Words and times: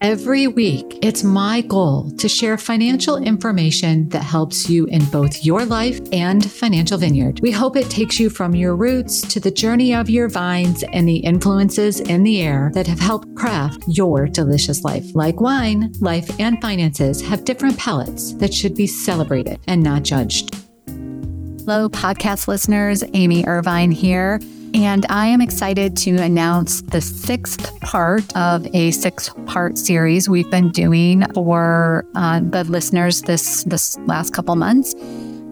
Every 0.01 0.47
week, 0.47 1.01
it's 1.03 1.25
my 1.25 1.61
goal 1.61 2.13
to 2.19 2.29
share 2.29 2.57
financial 2.57 3.17
information 3.17 4.09
that 4.11 4.23
helps 4.23 4.71
you 4.71 4.87
in 4.87 5.05
both 5.07 5.45
your 5.45 5.65
life 5.65 5.99
and 6.13 6.49
Financial 6.49 6.97
Vineyard. 6.97 7.41
We 7.41 7.51
hope 7.51 7.75
it 7.75 7.91
takes 7.91 8.21
you 8.21 8.31
from 8.31 8.55
your 8.55 8.77
roots 8.77 9.23
to 9.23 9.41
the 9.41 9.51
journey 9.51 9.93
of 9.93 10.09
your 10.09 10.29
vines 10.29 10.85
and 10.93 11.09
the 11.09 11.17
influences 11.17 11.99
in 11.99 12.23
the 12.23 12.41
air 12.41 12.71
that 12.75 12.87
have 12.87 13.01
helped 13.01 13.35
craft 13.35 13.83
your 13.89 14.29
delicious 14.29 14.85
life. 14.85 15.17
Like 15.17 15.41
wine, 15.41 15.93
life 15.99 16.31
and 16.39 16.63
finances 16.63 17.21
have 17.23 17.45
different 17.45 17.77
palates 17.77 18.35
that 18.35 18.55
should 18.55 18.77
be 18.77 18.87
celebrated 18.87 19.59
and 19.67 19.83
not 19.83 20.05
judged. 20.05 20.55
Hello, 20.87 21.89
podcast 21.89 22.47
listeners. 22.47 23.03
Amy 23.15 23.45
Irvine 23.45 23.91
here. 23.91 24.39
And 24.75 25.07
I 25.09 25.27
am 25.27 25.41
excited 25.41 25.97
to 25.99 26.17
announce 26.17 26.83
the 26.83 27.01
sixth 27.01 27.79
part 27.81 28.25
of 28.37 28.67
a 28.75 28.91
six 28.91 29.31
part 29.47 29.79
series 29.79 30.29
we've 30.29 30.51
been 30.51 30.71
doing 30.71 31.25
for 31.33 32.05
uh, 32.15 32.41
the 32.41 32.65
listeners 32.65 33.23
this, 33.23 33.65
this 33.65 33.97
last 34.07 34.33
couple 34.33 34.57
months. 34.57 34.95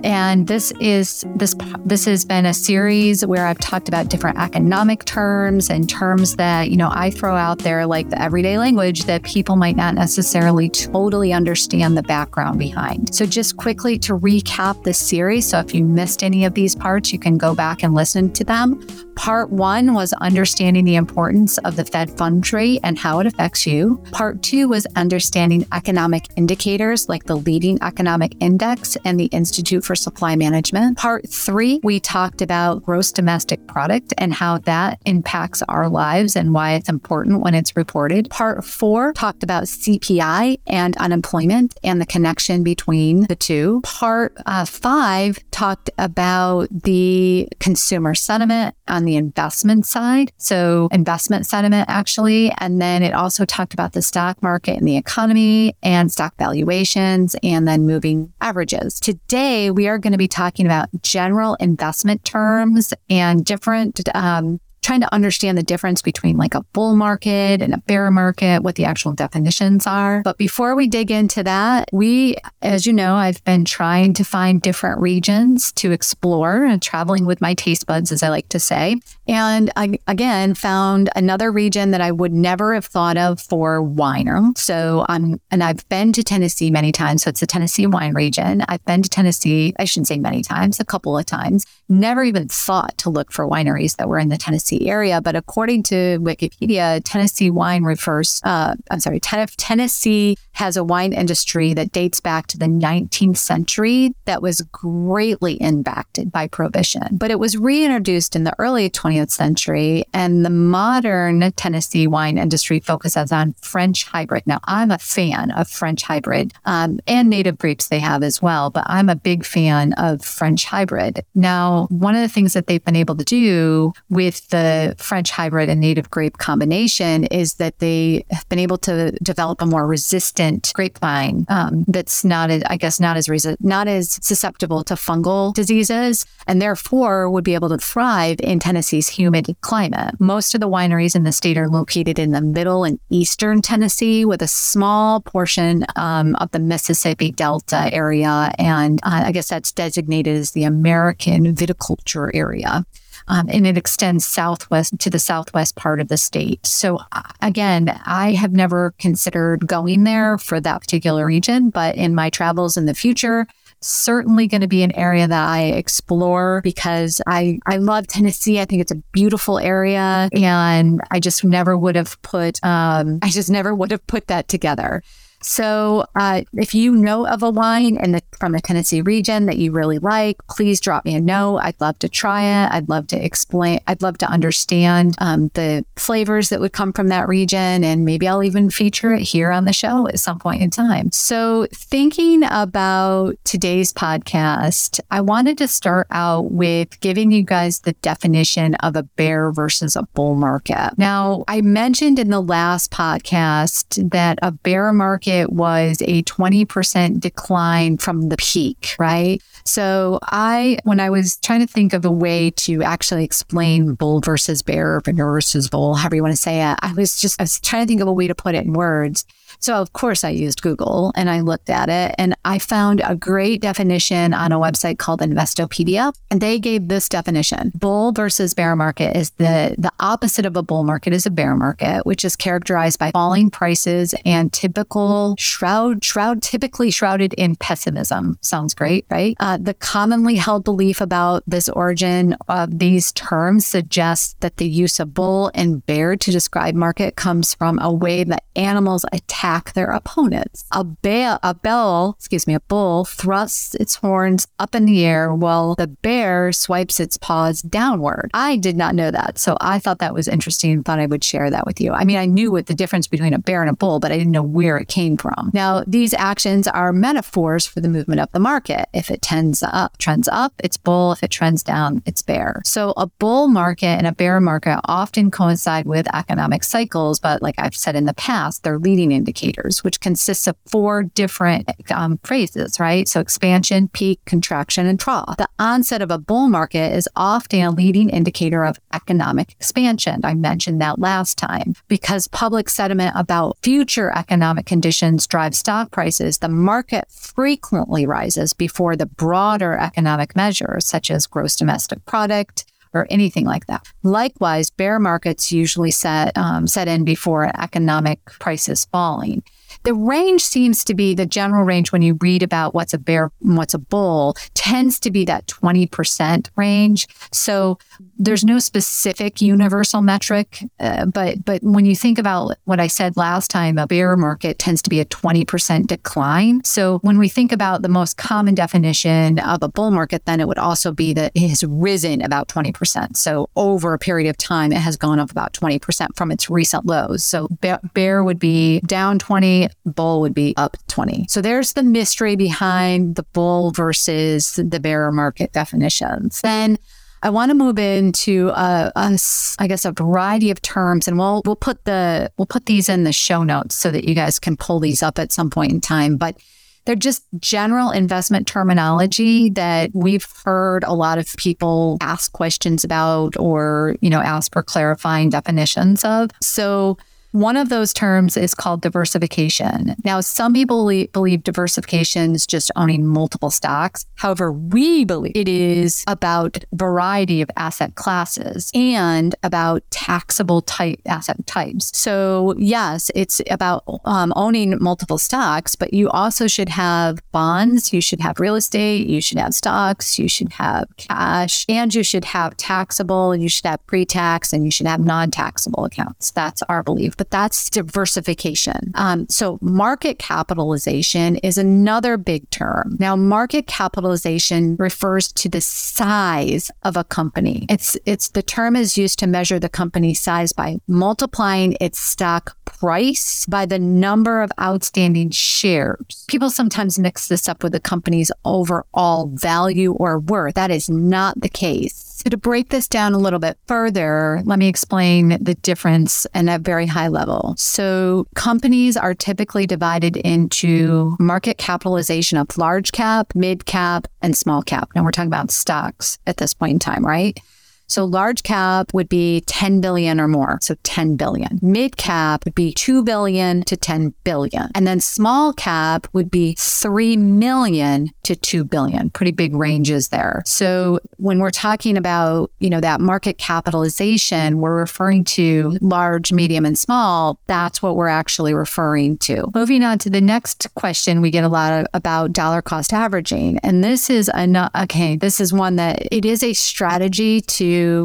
And 0.06 0.46
this 0.46 0.72
is 0.80 1.24
this 1.34 1.56
this 1.84 2.04
has 2.04 2.24
been 2.24 2.46
a 2.46 2.54
series 2.54 3.26
where 3.26 3.44
I've 3.44 3.58
talked 3.58 3.88
about 3.88 4.08
different 4.08 4.38
economic 4.38 5.04
terms 5.04 5.68
and 5.68 5.90
terms 5.90 6.36
that, 6.36 6.70
you 6.70 6.76
know, 6.76 6.90
I 6.92 7.10
throw 7.10 7.34
out 7.34 7.58
there 7.58 7.86
like 7.86 8.10
the 8.10 8.22
everyday 8.22 8.56
language 8.56 9.06
that 9.06 9.24
people 9.24 9.56
might 9.56 9.74
not 9.74 9.94
necessarily 9.94 10.68
totally 10.68 11.32
understand 11.32 11.96
the 11.96 12.04
background 12.04 12.60
behind. 12.60 13.12
So 13.12 13.26
just 13.26 13.56
quickly 13.56 13.98
to 13.98 14.16
recap 14.16 14.84
this 14.84 14.96
series, 14.96 15.44
so 15.44 15.58
if 15.58 15.74
you 15.74 15.82
missed 15.82 16.22
any 16.22 16.44
of 16.44 16.54
these 16.54 16.76
parts, 16.76 17.12
you 17.12 17.18
can 17.18 17.36
go 17.36 17.56
back 17.56 17.82
and 17.82 17.92
listen 17.92 18.32
to 18.34 18.44
them. 18.44 18.86
Part 19.16 19.50
1 19.50 19.94
was 19.94 20.12
understanding 20.14 20.84
the 20.84 20.96
importance 20.96 21.56
of 21.58 21.74
the 21.74 21.84
Fed 21.84 22.10
funds 22.10 22.52
rate 22.52 22.80
and 22.84 22.98
how 22.98 23.18
it 23.18 23.26
affects 23.26 23.66
you. 23.66 24.00
Part 24.12 24.42
2 24.42 24.68
was 24.68 24.86
understanding 24.94 25.66
economic 25.72 26.26
indicators 26.36 27.08
like 27.08 27.24
the 27.24 27.36
leading 27.36 27.82
economic 27.82 28.36
index 28.40 28.96
and 29.04 29.18
the 29.18 29.24
Institute 29.26 29.84
for 29.84 29.95
supply 29.96 30.36
management. 30.36 30.98
Part 30.98 31.28
three, 31.28 31.80
we 31.82 32.00
talked 32.00 32.40
about 32.40 32.82
gross 32.82 33.12
domestic 33.12 33.66
product 33.66 34.14
and 34.18 34.32
how 34.32 34.58
that 34.58 35.00
impacts 35.04 35.62
our 35.68 35.88
lives 35.88 36.36
and 36.36 36.54
why 36.54 36.74
it's 36.74 36.88
important 36.88 37.40
when 37.40 37.54
it's 37.54 37.76
reported. 37.76 38.30
Part 38.30 38.64
four 38.64 39.12
talked 39.12 39.42
about 39.42 39.64
CPI 39.64 40.60
and 40.66 40.96
unemployment 40.98 41.74
and 41.82 42.00
the 42.00 42.06
connection 42.06 42.62
between 42.62 43.22
the 43.22 43.36
two. 43.36 43.80
Part 43.82 44.36
uh, 44.46 44.64
five 44.64 45.38
talked 45.50 45.90
about 45.98 46.68
the 46.70 47.48
consumer 47.60 48.14
sentiment 48.14 48.74
on 48.88 49.04
the 49.04 49.16
investment 49.16 49.86
side. 49.86 50.32
So, 50.36 50.88
investment 50.92 51.46
sentiment 51.46 51.88
actually. 51.88 52.52
And 52.58 52.80
then 52.80 53.02
it 53.02 53.14
also 53.14 53.44
talked 53.44 53.74
about 53.74 53.92
the 53.92 54.02
stock 54.02 54.42
market 54.42 54.76
and 54.78 54.86
the 54.86 54.96
economy 54.96 55.74
and 55.82 56.10
stock 56.12 56.34
valuations 56.38 57.34
and 57.42 57.66
then 57.66 57.86
moving 57.86 58.32
averages. 58.40 59.00
Today, 59.00 59.70
we 59.76 59.86
are 59.88 59.98
going 59.98 60.12
to 60.12 60.18
be 60.18 60.26
talking 60.26 60.66
about 60.66 60.88
general 61.02 61.54
investment 61.56 62.24
terms 62.24 62.94
and 63.10 63.44
different 63.44 64.00
um, 64.14 64.58
trying 64.86 65.00
to 65.00 65.12
understand 65.12 65.58
the 65.58 65.64
difference 65.64 66.00
between 66.00 66.36
like 66.36 66.54
a 66.54 66.62
bull 66.72 66.94
market 66.94 67.60
and 67.60 67.74
a 67.74 67.78
bear 67.78 68.08
market, 68.08 68.62
what 68.62 68.76
the 68.76 68.84
actual 68.84 69.12
definitions 69.12 69.84
are. 69.84 70.22
But 70.22 70.38
before 70.38 70.76
we 70.76 70.86
dig 70.86 71.10
into 71.10 71.42
that, 71.42 71.88
we, 71.92 72.36
as 72.62 72.86
you 72.86 72.92
know, 72.92 73.16
I've 73.16 73.42
been 73.42 73.64
trying 73.64 74.14
to 74.14 74.24
find 74.24 74.62
different 74.62 75.00
regions 75.00 75.72
to 75.72 75.90
explore 75.90 76.64
and 76.64 76.80
traveling 76.80 77.26
with 77.26 77.40
my 77.40 77.52
taste 77.54 77.86
buds, 77.86 78.12
as 78.12 78.22
I 78.22 78.28
like 78.28 78.48
to 78.50 78.60
say. 78.60 78.94
And 79.26 79.72
I, 79.74 79.98
again, 80.06 80.54
found 80.54 81.10
another 81.16 81.50
region 81.50 81.90
that 81.90 82.00
I 82.00 82.12
would 82.12 82.32
never 82.32 82.72
have 82.72 82.86
thought 82.86 83.16
of 83.16 83.40
for 83.40 83.82
winer. 83.82 84.56
So 84.56 85.04
I'm, 85.08 85.40
and 85.50 85.64
I've 85.64 85.88
been 85.88 86.12
to 86.12 86.22
Tennessee 86.22 86.70
many 86.70 86.92
times. 86.92 87.24
So 87.24 87.30
it's 87.30 87.40
the 87.40 87.46
Tennessee 87.46 87.88
wine 87.88 88.14
region. 88.14 88.62
I've 88.68 88.84
been 88.84 89.02
to 89.02 89.10
Tennessee, 89.10 89.74
I 89.80 89.84
shouldn't 89.84 90.06
say 90.06 90.18
many 90.18 90.42
times, 90.42 90.78
a 90.78 90.84
couple 90.84 91.18
of 91.18 91.26
times. 91.26 91.66
Never 91.88 92.22
even 92.22 92.46
thought 92.46 92.96
to 92.98 93.10
look 93.10 93.32
for 93.32 93.48
wineries 93.48 93.96
that 93.96 94.08
were 94.08 94.20
in 94.20 94.28
the 94.28 94.36
Tennessee 94.36 94.75
Tennessee 94.76 94.90
area. 94.90 95.20
But 95.20 95.36
according 95.36 95.82
to 95.84 96.18
Wikipedia, 96.20 97.00
Tennessee 97.04 97.50
wine 97.50 97.84
refers, 97.84 98.40
uh, 98.44 98.74
I'm 98.90 99.00
sorry, 99.00 99.20
Tennessee 99.20 100.36
has 100.52 100.76
a 100.76 100.84
wine 100.84 101.12
industry 101.12 101.74
that 101.74 101.92
dates 101.92 102.20
back 102.20 102.46
to 102.48 102.58
the 102.58 102.66
19th 102.66 103.36
century 103.36 104.14
that 104.24 104.42
was 104.42 104.62
greatly 104.72 105.54
impacted 105.54 106.32
by 106.32 106.48
prohibition. 106.48 107.02
But 107.12 107.30
it 107.30 107.38
was 107.38 107.56
reintroduced 107.56 108.34
in 108.34 108.44
the 108.44 108.54
early 108.58 108.88
20th 108.88 109.30
century, 109.30 110.04
and 110.12 110.44
the 110.44 110.50
modern 110.50 111.52
Tennessee 111.52 112.06
wine 112.06 112.38
industry 112.38 112.80
focuses 112.80 113.32
on 113.32 113.54
French 113.60 114.04
hybrid. 114.04 114.46
Now, 114.46 114.60
I'm 114.64 114.90
a 114.90 114.98
fan 114.98 115.50
of 115.50 115.68
French 115.68 116.02
hybrid 116.02 116.52
um, 116.64 117.00
and 117.06 117.28
native 117.28 117.58
grapes 117.58 117.88
they 117.88 118.00
have 118.00 118.22
as 118.22 118.40
well, 118.40 118.70
but 118.70 118.84
I'm 118.86 119.08
a 119.08 119.16
big 119.16 119.44
fan 119.44 119.92
of 119.94 120.24
French 120.24 120.64
hybrid. 120.64 121.24
Now, 121.34 121.86
one 121.90 122.14
of 122.14 122.22
the 122.22 122.32
things 122.32 122.54
that 122.54 122.66
they've 122.66 122.84
been 122.84 122.96
able 122.96 123.16
to 123.16 123.24
do 123.24 123.92
with 124.08 124.48
the 124.48 124.65
French 124.98 125.30
hybrid 125.30 125.68
and 125.68 125.80
native 125.80 126.10
grape 126.10 126.38
combination 126.38 127.24
is 127.24 127.54
that 127.54 127.78
they 127.78 128.24
have 128.30 128.48
been 128.48 128.58
able 128.58 128.78
to 128.78 129.12
develop 129.22 129.60
a 129.60 129.66
more 129.66 129.86
resistant 129.86 130.72
grapevine 130.74 131.46
um, 131.48 131.84
that's 131.88 132.24
not, 132.24 132.50
I 132.50 132.76
guess, 132.76 133.00
not 133.00 133.16
as 133.16 133.28
resi- 133.28 133.56
not 133.60 133.88
as 133.88 134.18
susceptible 134.22 134.84
to 134.84 134.94
fungal 134.94 135.54
diseases, 135.54 136.26
and 136.46 136.60
therefore 136.60 137.30
would 137.30 137.44
be 137.44 137.54
able 137.54 137.68
to 137.68 137.78
thrive 137.78 138.38
in 138.40 138.58
Tennessee's 138.58 139.08
humid 139.08 139.54
climate. 139.60 140.14
Most 140.18 140.54
of 140.54 140.60
the 140.60 140.68
wineries 140.68 141.14
in 141.14 141.24
the 141.24 141.32
state 141.32 141.58
are 141.58 141.68
located 141.68 142.18
in 142.18 142.32
the 142.32 142.40
middle 142.40 142.84
and 142.84 142.98
eastern 143.10 143.62
Tennessee, 143.62 144.24
with 144.24 144.42
a 144.42 144.48
small 144.48 145.20
portion 145.20 145.84
um, 145.96 146.34
of 146.36 146.50
the 146.50 146.58
Mississippi 146.58 147.30
Delta 147.32 147.88
area, 147.92 148.52
and 148.58 149.00
uh, 149.02 149.22
I 149.26 149.32
guess 149.32 149.48
that's 149.48 149.72
designated 149.72 150.36
as 150.36 150.52
the 150.52 150.64
American 150.64 151.54
viticulture 151.54 152.30
area 152.34 152.84
um, 153.28 153.48
and 153.50 153.66
it 153.66 153.76
extends 153.76 154.26
southwest 154.26 154.98
to 154.98 155.10
the 155.10 155.18
southwest 155.18 155.76
part 155.76 156.00
of 156.00 156.08
the 156.08 156.16
state. 156.16 156.64
So, 156.66 156.98
uh, 157.12 157.22
again, 157.42 158.00
I 158.04 158.32
have 158.32 158.52
never 158.52 158.94
considered 158.98 159.66
going 159.66 160.04
there 160.04 160.38
for 160.38 160.60
that 160.60 160.80
particular 160.80 161.26
region, 161.26 161.70
but 161.70 161.96
in 161.96 162.14
my 162.14 162.30
travels 162.30 162.76
in 162.76 162.86
the 162.86 162.94
future, 162.94 163.46
certainly 163.80 164.46
going 164.46 164.62
to 164.62 164.66
be 164.66 164.82
an 164.82 164.94
area 164.96 165.28
that 165.28 165.48
I 165.48 165.64
explore 165.64 166.60
because 166.62 167.20
I, 167.26 167.58
I 167.66 167.76
love 167.76 168.06
Tennessee. 168.06 168.58
I 168.58 168.64
think 168.64 168.80
it's 168.80 168.92
a 168.92 169.02
beautiful 169.12 169.58
area 169.58 170.28
and 170.32 171.00
I 171.10 171.20
just 171.20 171.44
never 171.44 171.76
would 171.76 171.94
have 171.94 172.20
put, 172.22 172.62
um, 172.64 173.18
I 173.22 173.28
just 173.28 173.50
never 173.50 173.74
would 173.74 173.90
have 173.90 174.06
put 174.06 174.28
that 174.28 174.48
together. 174.48 175.02
So, 175.42 176.06
uh, 176.14 176.42
if 176.54 176.74
you 176.74 176.92
know 176.92 177.26
of 177.26 177.42
a 177.42 177.50
wine 177.50 177.96
in 177.96 178.12
the, 178.12 178.22
from 178.38 178.52
the 178.52 178.60
Tennessee 178.60 179.00
region 179.00 179.46
that 179.46 179.58
you 179.58 179.72
really 179.72 179.98
like, 179.98 180.38
please 180.48 180.80
drop 180.80 181.04
me 181.04 181.14
a 181.14 181.20
note. 181.20 181.58
I'd 181.58 181.80
love 181.80 181.98
to 182.00 182.08
try 182.08 182.42
it. 182.42 182.72
I'd 182.72 182.88
love 182.88 183.06
to 183.08 183.24
explain. 183.24 183.80
I'd 183.86 184.02
love 184.02 184.18
to 184.18 184.26
understand 184.26 185.14
um, 185.18 185.50
the 185.54 185.84
flavors 185.96 186.48
that 186.48 186.60
would 186.60 186.72
come 186.72 186.92
from 186.92 187.08
that 187.08 187.28
region, 187.28 187.84
and 187.84 188.04
maybe 188.04 188.26
I'll 188.26 188.42
even 188.42 188.70
feature 188.70 189.12
it 189.12 189.22
here 189.22 189.50
on 189.50 189.66
the 189.66 189.72
show 189.72 190.08
at 190.08 190.18
some 190.18 190.38
point 190.38 190.62
in 190.62 190.70
time. 190.70 191.10
So, 191.12 191.66
thinking 191.72 192.42
about 192.44 193.36
today's 193.44 193.92
podcast, 193.92 195.00
I 195.10 195.20
wanted 195.20 195.58
to 195.58 195.68
start 195.68 196.06
out 196.10 196.50
with 196.50 196.98
giving 197.00 197.30
you 197.30 197.42
guys 197.42 197.80
the 197.80 197.92
definition 197.94 198.74
of 198.76 198.96
a 198.96 199.02
bear 199.02 199.52
versus 199.52 199.96
a 199.96 200.02
bull 200.14 200.34
market. 200.34 200.96
Now, 200.96 201.44
I 201.46 201.60
mentioned 201.60 202.18
in 202.18 202.30
the 202.30 202.42
last 202.42 202.90
podcast 202.90 204.10
that 204.10 204.38
a 204.42 204.50
bear 204.50 204.92
market 204.92 205.25
was 205.48 206.02
a 206.02 206.22
20% 206.22 207.20
decline 207.20 207.98
from 207.98 208.28
the 208.28 208.36
peak, 208.36 208.94
right? 208.98 209.42
So 209.64 210.18
I, 210.22 210.78
when 210.84 211.00
I 211.00 211.10
was 211.10 211.36
trying 211.38 211.60
to 211.60 211.66
think 211.66 211.92
of 211.92 212.04
a 212.04 212.10
way 212.10 212.50
to 212.52 212.82
actually 212.82 213.24
explain 213.24 213.94
bull 213.94 214.20
versus 214.20 214.62
bear, 214.62 215.00
bear 215.00 215.14
versus 215.14 215.68
bull, 215.68 215.94
however 215.94 216.16
you 216.16 216.22
want 216.22 216.34
to 216.34 216.40
say 216.40 216.62
it, 216.62 216.78
I 216.82 216.92
was 216.92 217.20
just, 217.20 217.40
I 217.40 217.44
was 217.44 217.60
trying 217.60 217.84
to 217.84 217.88
think 217.88 218.00
of 218.00 218.08
a 218.08 218.12
way 218.12 218.28
to 218.28 218.34
put 218.34 218.54
it 218.54 218.64
in 218.64 218.72
words. 218.72 219.24
So, 219.58 219.76
of 219.76 219.92
course, 219.92 220.24
I 220.24 220.30
used 220.30 220.62
Google 220.62 221.12
and 221.14 221.30
I 221.30 221.40
looked 221.40 221.70
at 221.70 221.88
it 221.88 222.14
and 222.18 222.34
I 222.44 222.58
found 222.58 223.02
a 223.04 223.16
great 223.16 223.60
definition 223.60 224.34
on 224.34 224.52
a 224.52 224.58
website 224.58 224.98
called 224.98 225.20
Investopedia. 225.20 226.12
And 226.30 226.40
they 226.40 226.58
gave 226.58 226.88
this 226.88 227.08
definition 227.08 227.72
bull 227.74 228.12
versus 228.12 228.54
bear 228.54 228.76
market 228.76 229.16
is 229.16 229.30
the, 229.30 229.74
the 229.78 229.92
opposite 230.00 230.46
of 230.46 230.56
a 230.56 230.62
bull 230.62 230.84
market 230.84 231.12
is 231.12 231.26
a 231.26 231.30
bear 231.30 231.56
market, 231.56 232.04
which 232.04 232.24
is 232.24 232.36
characterized 232.36 232.98
by 232.98 233.10
falling 233.10 233.50
prices 233.50 234.14
and 234.24 234.52
typical 234.52 235.34
shroud, 235.38 236.04
shroud, 236.04 236.42
typically 236.42 236.90
shrouded 236.90 237.32
in 237.34 237.56
pessimism. 237.56 238.38
Sounds 238.42 238.74
great, 238.74 239.06
right? 239.10 239.36
Uh, 239.40 239.56
the 239.56 239.74
commonly 239.74 240.36
held 240.36 240.64
belief 240.64 241.00
about 241.00 241.42
this 241.46 241.68
origin 241.68 242.36
of 242.48 242.78
these 242.78 243.12
terms 243.12 243.66
suggests 243.66 244.36
that 244.40 244.56
the 244.58 244.68
use 244.68 245.00
of 245.00 245.14
bull 245.14 245.50
and 245.54 245.84
bear 245.86 246.16
to 246.16 246.30
describe 246.30 246.74
market 246.74 247.16
comes 247.16 247.54
from 247.54 247.78
a 247.80 247.92
way 247.92 248.24
that 248.24 248.44
animals 248.54 249.04
attack 249.12 249.45
attack 249.46 249.72
their 249.74 249.90
opponents. 249.90 250.64
A 250.72 250.82
bear, 250.82 251.38
a 251.42 251.54
bell, 251.54 252.16
excuse 252.18 252.46
me, 252.46 252.54
a 252.54 252.60
bull 252.60 253.04
thrusts 253.04 253.74
its 253.76 253.96
horns 253.96 254.48
up 254.58 254.74
in 254.74 254.86
the 254.86 255.04
air 255.04 255.32
while 255.32 255.76
the 255.76 255.86
bear 255.86 256.52
swipes 256.52 256.98
its 256.98 257.16
paws 257.16 257.62
downward. 257.62 258.30
I 258.34 258.56
did 258.56 258.76
not 258.76 258.94
know 258.94 259.10
that. 259.12 259.38
So 259.38 259.56
I 259.60 259.78
thought 259.78 260.00
that 260.00 260.14
was 260.14 260.26
interesting 260.26 260.72
and 260.72 260.84
thought 260.84 260.98
I 260.98 261.06
would 261.06 261.22
share 261.22 261.48
that 261.50 261.64
with 261.64 261.80
you. 261.80 261.92
I 261.92 262.04
mean, 262.04 262.16
I 262.16 262.26
knew 262.26 262.50
what 262.50 262.66
the 262.66 262.74
difference 262.74 263.06
between 263.06 263.34
a 263.34 263.38
bear 263.38 263.62
and 263.62 263.70
a 263.70 263.76
bull, 263.76 264.00
but 264.00 264.10
I 264.10 264.18
didn't 264.18 264.32
know 264.32 264.42
where 264.42 264.78
it 264.78 264.88
came 264.88 265.16
from. 265.16 265.50
Now, 265.54 265.84
these 265.86 266.12
actions 266.14 266.66
are 266.66 266.92
metaphors 266.92 267.66
for 267.66 267.80
the 267.80 267.88
movement 267.88 268.20
of 268.20 268.32
the 268.32 268.40
market. 268.40 268.88
If 268.92 269.10
it 269.10 269.22
tends 269.22 269.62
up, 269.62 269.96
trends 269.98 270.28
up, 270.28 270.54
it's 270.58 270.76
bull. 270.76 271.12
If 271.12 271.22
it 271.22 271.30
trends 271.30 271.62
down, 271.62 272.02
it's 272.04 272.22
bear. 272.22 272.62
So 272.64 272.94
a 272.96 273.06
bull 273.06 273.46
market 273.46 273.86
and 273.86 274.08
a 274.08 274.12
bear 274.12 274.40
market 274.40 274.80
often 274.86 275.30
coincide 275.30 275.86
with 275.86 276.12
economic 276.14 276.64
cycles, 276.64 277.20
but 277.20 277.42
like 277.42 277.54
I've 277.58 277.76
said 277.76 277.94
in 277.94 278.06
the 278.06 278.14
past, 278.14 278.64
they're 278.64 278.78
leading 278.78 279.12
indicators 279.12 279.35
indicators, 279.36 279.84
which 279.84 280.00
consists 280.00 280.46
of 280.46 280.56
four 280.66 281.02
different 281.02 281.68
um, 281.90 282.18
phrases, 282.22 282.80
right? 282.80 283.08
So 283.08 283.20
expansion, 283.20 283.88
peak, 283.88 284.20
contraction, 284.24 284.86
and 284.86 284.98
trough. 284.98 285.36
The 285.36 285.48
onset 285.58 286.02
of 286.02 286.10
a 286.10 286.18
bull 286.18 286.48
market 286.48 286.92
is 286.94 287.08
often 287.16 287.60
a 287.60 287.70
leading 287.70 288.10
indicator 288.10 288.64
of 288.64 288.78
economic 288.92 289.52
expansion. 289.52 290.20
I 290.24 290.34
mentioned 290.34 290.80
that 290.80 290.98
last 290.98 291.38
time 291.38 291.74
because 291.88 292.28
public 292.28 292.68
sentiment 292.68 293.14
about 293.16 293.58
future 293.62 294.10
economic 294.16 294.66
conditions 294.66 295.26
drives 295.26 295.58
stock 295.58 295.90
prices. 295.90 296.38
The 296.38 296.48
market 296.48 297.10
frequently 297.10 298.06
rises 298.06 298.52
before 298.52 298.96
the 298.96 299.06
broader 299.06 299.76
economic 299.76 300.34
measures 300.34 300.86
such 300.86 301.10
as 301.10 301.26
gross 301.26 301.56
domestic 301.56 302.04
product, 302.06 302.64
or 302.96 303.06
anything 303.10 303.44
like 303.44 303.66
that. 303.66 303.86
Likewise, 304.02 304.70
bear 304.70 304.98
markets 304.98 305.52
usually 305.52 305.90
set 305.90 306.36
um, 306.36 306.66
set 306.66 306.88
in 306.88 307.04
before 307.04 307.50
economic 307.60 308.24
prices 308.24 308.86
falling. 308.86 309.42
The 309.86 309.94
range 309.94 310.42
seems 310.42 310.82
to 310.82 310.94
be 310.94 311.14
the 311.14 311.26
general 311.26 311.62
range 311.62 311.92
when 311.92 312.02
you 312.02 312.18
read 312.20 312.42
about 312.42 312.74
what's 312.74 312.92
a 312.92 312.98
bear, 312.98 313.30
and 313.40 313.56
what's 313.56 313.72
a 313.72 313.78
bull, 313.78 314.34
tends 314.54 314.98
to 314.98 315.12
be 315.12 315.24
that 315.26 315.46
20% 315.46 316.50
range. 316.56 317.06
So 317.30 317.78
there's 318.18 318.44
no 318.44 318.58
specific 318.58 319.40
universal 319.40 320.02
metric, 320.02 320.64
uh, 320.80 321.06
but 321.06 321.44
but 321.44 321.62
when 321.62 321.84
you 321.84 321.94
think 321.94 322.18
about 322.18 322.56
what 322.64 322.80
I 322.80 322.88
said 322.88 323.16
last 323.16 323.48
time, 323.48 323.78
a 323.78 323.86
bear 323.86 324.16
market 324.16 324.58
tends 324.58 324.82
to 324.82 324.90
be 324.90 324.98
a 324.98 325.04
20% 325.04 325.86
decline. 325.86 326.64
So 326.64 326.98
when 327.02 327.16
we 327.16 327.28
think 327.28 327.52
about 327.52 327.82
the 327.82 327.88
most 327.88 328.16
common 328.16 328.56
definition 328.56 329.38
of 329.38 329.62
a 329.62 329.68
bull 329.68 329.92
market, 329.92 330.24
then 330.24 330.40
it 330.40 330.48
would 330.48 330.58
also 330.58 330.90
be 330.90 331.14
that 331.14 331.30
it 331.36 331.48
has 331.48 331.62
risen 331.62 332.22
about 332.22 332.48
20%. 332.48 333.16
So 333.16 333.50
over 333.54 333.94
a 333.94 334.00
period 334.00 334.28
of 334.28 334.36
time, 334.36 334.72
it 334.72 334.78
has 334.78 334.96
gone 334.96 335.20
up 335.20 335.30
about 335.30 335.52
20% 335.52 336.16
from 336.16 336.32
its 336.32 336.50
recent 336.50 336.86
lows. 336.86 337.24
So 337.24 337.46
bear 337.94 338.24
would 338.24 338.40
be 338.40 338.80
down 338.80 339.20
20, 339.20 339.68
bull 339.84 340.20
would 340.20 340.34
be 340.34 340.54
up 340.56 340.76
20. 340.88 341.26
So 341.28 341.40
there's 341.40 341.74
the 341.74 341.82
mystery 341.82 342.36
behind 342.36 343.16
the 343.16 343.22
bull 343.22 343.70
versus 343.70 344.52
the 344.56 344.80
bear 344.80 345.10
market 345.12 345.52
definitions. 345.52 346.40
Then 346.40 346.78
I 347.22 347.30
want 347.30 347.50
to 347.50 347.54
move 347.54 347.78
into 347.78 348.50
a, 348.50 348.92
a, 348.94 349.18
I 349.58 349.66
guess 349.66 349.84
a 349.84 349.92
variety 349.92 350.50
of 350.50 350.60
terms, 350.62 351.08
and 351.08 351.18
we'll 351.18 351.42
we'll 351.44 351.56
put 351.56 351.84
the 351.84 352.30
we'll 352.36 352.46
put 352.46 352.66
these 352.66 352.88
in 352.88 353.04
the 353.04 353.12
show 353.12 353.42
notes 353.42 353.74
so 353.74 353.90
that 353.90 354.04
you 354.04 354.14
guys 354.14 354.38
can 354.38 354.56
pull 354.56 354.80
these 354.80 355.02
up 355.02 355.18
at 355.18 355.32
some 355.32 355.50
point 355.50 355.72
in 355.72 355.80
time. 355.80 356.16
But 356.16 356.36
they're 356.84 356.94
just 356.94 357.24
general 357.40 357.90
investment 357.90 358.46
terminology 358.46 359.50
that 359.50 359.90
we've 359.92 360.26
heard 360.44 360.84
a 360.84 360.92
lot 360.92 361.18
of 361.18 361.34
people 361.36 361.98
ask 362.00 362.30
questions 362.32 362.84
about, 362.84 363.36
or 363.38 363.96
you 364.00 364.08
know, 364.08 364.20
ask 364.20 364.52
for 364.52 364.62
clarifying 364.62 365.30
definitions 365.30 366.04
of. 366.04 366.30
So 366.40 366.96
one 367.32 367.56
of 367.56 367.68
those 367.68 367.92
terms 367.92 368.36
is 368.36 368.54
called 368.54 368.82
diversification. 368.82 369.96
Now, 370.04 370.20
some 370.20 370.52
people 370.52 370.86
believe 371.12 371.42
diversification 371.42 372.34
is 372.34 372.46
just 372.46 372.70
owning 372.76 373.06
multiple 373.06 373.50
stocks. 373.50 374.06
However, 374.14 374.52
we 374.52 375.04
believe 375.04 375.32
it 375.34 375.48
is 375.48 376.04
about 376.06 376.64
variety 376.72 377.42
of 377.42 377.50
asset 377.56 377.94
classes 377.94 378.70
and 378.74 379.34
about 379.42 379.82
taxable 379.90 380.62
type 380.62 381.00
asset 381.06 381.46
types. 381.46 381.96
So, 381.96 382.54
yes, 382.58 383.10
it's 383.14 383.40
about 383.50 383.84
um, 384.04 384.32
owning 384.36 384.76
multiple 384.80 385.18
stocks, 385.18 385.74
but 385.74 385.92
you 385.92 386.08
also 386.10 386.46
should 386.46 386.68
have 386.70 387.18
bonds, 387.32 387.92
you 387.92 388.00
should 388.00 388.20
have 388.20 388.40
real 388.40 388.54
estate, 388.54 389.06
you 389.06 389.20
should 389.20 389.38
have 389.38 389.54
stocks, 389.54 390.18
you 390.18 390.28
should 390.28 390.52
have 390.54 390.88
cash, 390.96 391.66
and 391.68 391.94
you 391.94 392.02
should 392.02 392.24
have 392.26 392.56
taxable, 392.56 393.34
you 393.34 393.48
should 393.48 393.66
have 393.66 393.84
pre-tax, 393.86 394.52
and 394.52 394.64
you 394.64 394.70
should 394.70 394.86
have 394.86 395.00
non-taxable 395.00 395.84
accounts. 395.84 396.30
That's 396.30 396.62
our 396.68 396.82
belief. 396.82 397.15
But 397.16 397.30
that's 397.30 397.70
diversification. 397.70 398.92
Um, 398.94 399.26
so 399.28 399.58
market 399.60 400.18
capitalization 400.18 401.36
is 401.36 401.58
another 401.58 402.16
big 402.16 402.48
term. 402.50 402.96
Now, 402.98 403.16
market 403.16 403.66
capitalization 403.66 404.76
refers 404.78 405.32
to 405.32 405.48
the 405.48 405.60
size 405.60 406.70
of 406.82 406.96
a 406.96 407.04
company. 407.04 407.66
It's 407.68 407.96
it's 408.04 408.28
the 408.28 408.42
term 408.42 408.76
is 408.76 408.98
used 408.98 409.18
to 409.20 409.26
measure 409.26 409.58
the 409.58 409.68
company's 409.68 410.20
size 410.20 410.52
by 410.52 410.78
multiplying 410.86 411.76
its 411.80 411.98
stock 411.98 412.56
price 412.64 413.46
by 413.46 413.66
the 413.66 413.78
number 413.78 414.42
of 414.42 414.50
outstanding 414.60 415.30
shares. 415.30 416.24
People 416.28 416.50
sometimes 416.50 416.98
mix 416.98 417.28
this 417.28 417.48
up 417.48 417.62
with 417.62 417.72
the 417.72 417.80
company's 417.80 418.30
overall 418.44 419.30
value 419.34 419.92
or 419.92 420.18
worth. 420.18 420.54
That 420.54 420.70
is 420.70 420.88
not 420.90 421.40
the 421.40 421.48
case. 421.48 422.05
So, 422.26 422.30
to 422.30 422.36
break 422.36 422.70
this 422.70 422.88
down 422.88 423.12
a 423.12 423.18
little 423.18 423.38
bit 423.38 423.56
further, 423.68 424.42
let 424.46 424.58
me 424.58 424.66
explain 424.66 425.38
the 425.40 425.54
difference 425.54 426.26
and 426.34 426.50
at 426.50 426.62
very 426.62 426.86
high 426.86 427.06
level. 427.06 427.54
So, 427.56 428.26
companies 428.34 428.96
are 428.96 429.14
typically 429.14 429.64
divided 429.64 430.16
into 430.16 431.14
market 431.20 431.56
capitalization 431.56 432.36
of 432.36 432.58
large 432.58 432.90
cap, 432.90 433.32
mid 433.36 433.64
cap, 433.64 434.08
and 434.22 434.36
small 434.36 434.60
cap. 434.64 434.88
Now, 434.96 435.04
we're 435.04 435.12
talking 435.12 435.28
about 435.28 435.52
stocks 435.52 436.18
at 436.26 436.38
this 436.38 436.52
point 436.52 436.72
in 436.72 436.78
time, 436.80 437.06
right? 437.06 437.38
So 437.86 438.04
large 438.04 438.42
cap 438.42 438.92
would 438.92 439.08
be 439.08 439.42
10 439.46 439.80
billion 439.80 440.20
or 440.20 440.28
more. 440.28 440.58
So 440.60 440.74
10 440.82 441.16
billion. 441.16 441.58
Mid 441.62 441.96
cap 441.96 442.44
would 442.44 442.54
be 442.54 442.72
2 442.72 443.02
billion 443.02 443.62
to 443.64 443.76
10 443.76 444.14
billion. 444.24 444.70
And 444.74 444.86
then 444.86 445.00
small 445.00 445.52
cap 445.52 446.06
would 446.12 446.30
be 446.30 446.56
3 446.58 447.16
million 447.16 448.10
to 448.24 448.34
2 448.36 448.64
billion. 448.64 449.10
Pretty 449.10 449.32
big 449.32 449.54
ranges 449.54 450.08
there. 450.08 450.42
So 450.46 451.00
when 451.16 451.38
we're 451.38 451.50
talking 451.50 451.96
about, 451.96 452.50
you 452.58 452.70
know, 452.70 452.80
that 452.80 453.00
market 453.00 453.38
capitalization, 453.38 454.58
we're 454.58 454.76
referring 454.76 455.24
to 455.24 455.78
large, 455.80 456.32
medium, 456.32 456.64
and 456.64 456.78
small. 456.78 457.38
That's 457.46 457.82
what 457.82 457.96
we're 457.96 458.08
actually 458.08 458.54
referring 458.54 459.18
to. 459.18 459.50
Moving 459.54 459.82
on 459.82 459.98
to 460.00 460.10
the 460.10 460.20
next 460.20 460.68
question, 460.74 461.20
we 461.20 461.30
get 461.30 461.44
a 461.44 461.48
lot 461.48 461.72
of, 461.72 461.86
about 461.94 462.32
dollar 462.32 462.62
cost 462.62 462.92
averaging. 462.92 463.58
And 463.58 463.84
this 463.84 464.10
is 464.10 464.28
a, 464.34 464.70
okay, 464.82 465.16
this 465.16 465.40
is 465.40 465.52
one 465.52 465.76
that 465.76 466.08
it 466.10 466.24
is 466.24 466.42
a 466.42 466.52
strategy 466.52 467.40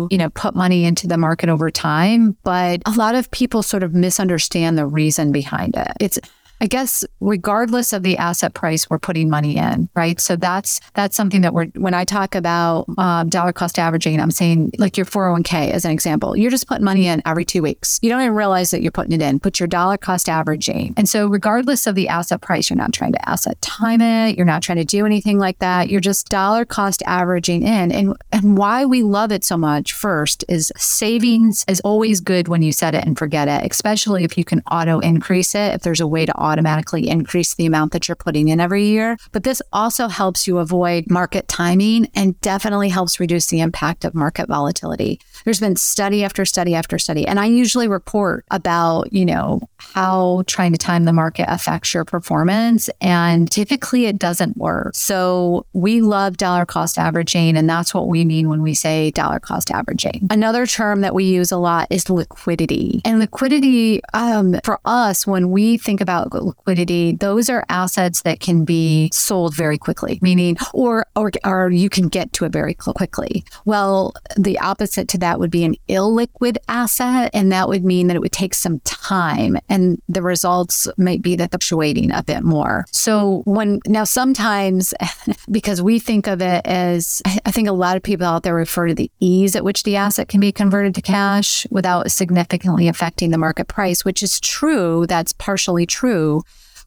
you 0.10 0.18
know, 0.18 0.30
put 0.30 0.56
money 0.56 0.86
into 0.86 1.08
the 1.08 1.18
market 1.18 1.50
over 1.50 1.70
time. 1.70 2.38
But 2.44 2.82
a 2.86 2.92
lot 2.92 3.16
of 3.16 3.30
people 3.32 3.64
sort 3.64 3.84
of 3.84 3.94
misunderstand 3.94 4.78
the 4.78 4.86
reason 4.86 5.32
behind 5.32 5.76
it. 5.76 5.92
It's 6.00 6.20
I 6.62 6.68
guess 6.68 7.04
regardless 7.20 7.92
of 7.92 8.04
the 8.04 8.18
asset 8.18 8.54
price 8.54 8.88
we're 8.88 9.00
putting 9.00 9.32
money 9.32 9.58
in, 9.58 9.90
right? 9.96 10.20
So 10.22 10.36
that's 10.36 10.80
that's 10.94 11.16
something 11.16 11.42
that 11.42 11.56
we're 11.56 11.66
when 11.76 11.96
I 11.96 12.06
talk 12.06 12.36
about 12.36 12.86
um, 13.00 13.30
dollar 13.30 13.52
cost 13.52 13.80
averaging, 13.80 14.22
I'm 14.22 14.30
saying 14.30 14.74
like 14.78 14.96
your 14.96 15.08
401k 15.08 15.72
as 15.72 15.86
an 15.86 15.92
example. 15.92 16.38
You're 16.38 16.52
just 16.52 16.68
putting 16.68 16.86
money 16.86 17.08
in 17.08 17.24
every 17.26 17.46
two 17.46 17.64
weeks. 17.64 17.98
You 18.04 18.10
don't 18.10 18.22
even 18.22 18.36
realize 18.36 18.70
that 18.72 18.84
you're 18.84 18.92
putting 18.92 19.12
it 19.12 19.24
in. 19.24 19.40
Put 19.40 19.60
your 19.60 19.66
dollar 19.66 19.98
cost 19.98 20.30
averaging, 20.30 20.94
and 20.98 21.10
so 21.10 21.26
regardless 21.26 21.88
of 21.88 21.96
the 21.96 22.08
asset 22.08 22.42
price, 22.42 22.70
you're 22.70 22.78
not 22.78 22.94
trying 22.94 23.14
to 23.14 23.30
asset 23.30 23.60
time 23.64 24.02
it. 24.02 24.38
You're 24.38 24.46
not 24.46 24.62
trying 24.62 24.78
to 24.78 24.86
do 24.86 25.04
anything 25.04 25.40
like 25.40 25.58
that. 25.60 25.90
You're 25.90 26.00
just 26.00 26.30
dollar 26.30 26.64
cost 26.64 27.02
averaging 27.08 27.64
in, 27.64 27.92
and 27.92 28.16
and 28.32 28.56
why 28.56 28.86
we 28.86 29.02
love 29.02 29.32
it 29.32 29.44
so 29.44 29.58
much 29.58 29.94
first 29.94 30.46
is 30.48 30.72
savings 30.78 31.66
is 31.68 31.80
always 31.80 32.22
good 32.22 32.48
when 32.48 32.62
you 32.62 32.72
set 32.72 32.94
it 32.94 33.04
and 33.04 33.18
forget 33.18 33.48
it, 33.48 33.72
especially 33.72 34.24
if 34.24 34.38
you 34.38 34.44
can 34.44 34.62
auto 34.70 35.00
increase 35.00 35.56
it. 35.56 35.74
If 35.74 35.82
there's 35.82 36.00
a 36.00 36.06
way 36.06 36.28
to 36.28 36.38
automatically 36.52 37.08
increase 37.10 37.56
the 37.56 37.66
amount 37.66 37.94
that 37.94 38.08
you're 38.08 38.16
putting 38.16 38.50
in 38.50 38.60
every 38.60 38.86
year. 38.86 39.18
But 39.32 39.44
this 39.44 39.62
also 39.72 40.08
helps 40.08 40.48
you 40.48 40.58
avoid 40.58 41.10
market 41.10 41.48
timing 41.48 42.10
and 42.14 42.40
definitely 42.42 42.90
helps 42.90 43.20
reduce 43.20 43.48
the 43.48 43.62
impact 43.62 44.06
of 44.06 44.14
market 44.14 44.48
volatility. 44.48 45.20
There's 45.46 45.60
been 45.60 45.76
study 45.76 46.24
after 46.24 46.46
study 46.46 46.76
after 46.76 47.00
study. 47.00 47.26
And 47.26 47.40
I 47.40 47.46
usually 47.46 47.88
report 47.88 48.46
about, 48.52 49.12
you 49.12 49.26
know, 49.26 49.62
how 49.78 50.44
trying 50.48 50.72
to 50.74 50.78
time 50.78 51.06
the 51.06 51.14
market 51.14 51.46
affects 51.50 51.94
your 51.94 52.06
performance. 52.06 52.90
And 53.00 53.50
typically 53.50 54.06
it 54.06 54.20
doesn't 54.20 54.58
work. 54.58 54.96
So 54.96 55.66
we 55.74 56.02
love 56.02 56.38
dollar 56.38 56.66
cost 56.66 56.98
averaging. 56.98 57.58
And 57.58 57.70
that's 57.70 57.94
what 57.94 58.08
we 58.08 58.26
mean 58.26 58.50
when 58.50 58.62
we 58.62 58.74
say 58.74 59.12
dollar 59.12 59.40
cost 59.40 59.72
averaging. 59.72 60.28
Another 60.30 60.66
term 60.66 61.02
that 61.02 61.16
we 61.16 61.24
use 61.24 61.52
a 61.52 61.58
lot 61.58 61.88
is 61.90 62.10
liquidity. 62.10 63.02
And 63.06 63.20
liquidity, 63.20 64.02
um, 64.14 64.60
for 64.64 64.80
us, 64.86 65.26
when 65.26 65.52
we 65.52 65.78
think 65.78 66.02
about 66.02 66.34
liquidity, 66.42 67.16
those 67.16 67.50
are 67.50 67.66
assets 67.70 68.22
that 68.24 68.40
can 68.40 68.66
be 68.66 69.10
sold 69.14 69.56
very 69.56 69.78
quickly, 69.78 70.20
meaning, 70.22 70.58
or, 70.74 71.06
or, 71.16 71.32
or 71.46 71.70
you 71.70 71.90
can 71.90 72.08
get 72.08 72.34
to 72.34 72.46
it 72.46 72.52
very 72.52 72.74
quickly. 72.74 73.44
Well, 73.66 74.14
the 74.38 74.60
opposite 74.60 75.08
to 75.10 75.18
that 75.20 75.40
would 75.40 75.52
be 75.52 75.64
an 75.64 75.76
illiquid 75.88 76.58
asset. 76.68 77.32
And 77.34 77.52
that 77.52 77.70
would 77.70 77.84
mean 77.84 78.08
that 78.08 78.16
it 78.16 78.22
would 78.22 78.32
take 78.32 78.54
some 78.54 78.80
time 78.82 79.58
and 79.70 80.02
the 80.10 80.22
results 80.22 80.88
might 80.98 81.22
be 81.22 81.36
that 81.38 81.52
fluctuating 81.62 82.12
a 82.12 82.24
bit 82.24 82.44
more. 82.44 82.86
So 82.92 83.44
when 83.46 83.80
now 83.88 84.04
sometimes 84.04 84.94
because 85.52 85.82
we 85.82 86.00
think 86.00 86.28
of 86.28 86.42
it 86.42 86.66
as 86.66 87.22
I 87.26 87.52
think 87.52 87.68
a 87.68 87.74
lot 87.74 87.98
of 87.98 88.04
people 88.04 88.26
out 88.26 88.44
there 88.44 88.56
refer 88.56 88.88
to 88.88 88.96
the 88.96 89.12
ease 89.20 89.56
at 89.56 89.64
which 89.64 89.84
the 89.84 89.96
asset 89.96 90.28
can 90.28 90.40
be 90.40 90.52
converted 90.52 90.96
to 90.96 91.02
cash 91.02 91.68
without 91.70 92.12
significantly 92.12 92.88
affecting 92.88 93.32
the 93.32 93.38
market 93.38 93.68
price, 93.68 94.04
which 94.04 94.24
is 94.24 94.40
true. 94.40 95.06
That's 95.08 95.34
partially 95.34 95.86
true. 95.86 96.31